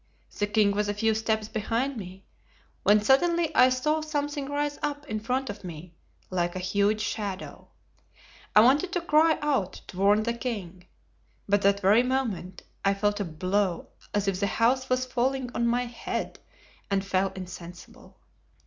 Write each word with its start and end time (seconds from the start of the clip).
The 0.39 0.47
king 0.47 0.71
was 0.71 0.89
a 0.89 0.95
few 0.95 1.13
steps 1.13 1.47
behind 1.47 1.95
me, 1.95 2.25
when 2.81 3.03
suddenly 3.03 3.53
I 3.53 3.69
saw 3.69 4.01
something 4.01 4.49
rise 4.49 4.79
up 4.81 5.05
in 5.05 5.19
front 5.19 5.47
of 5.47 5.63
me 5.63 5.93
like 6.31 6.55
a 6.55 6.59
huge 6.59 7.01
shadow. 7.01 7.67
I 8.55 8.61
wanted 8.61 8.91
to 8.93 9.01
cry 9.01 9.37
out 9.43 9.73
to 9.89 9.97
warn 9.99 10.23
the 10.23 10.33
king, 10.33 10.87
but 11.47 11.61
that 11.61 11.81
very 11.81 12.01
moment 12.01 12.63
I 12.83 12.95
felt 12.95 13.19
a 13.19 13.25
blow 13.25 13.89
as 14.11 14.27
if 14.27 14.39
the 14.39 14.47
house 14.47 14.89
was 14.89 15.05
falling 15.05 15.51
on 15.53 15.67
my 15.67 15.85
head, 15.85 16.39
and 16.89 17.05
fell 17.05 17.31
insensible. 17.35 18.17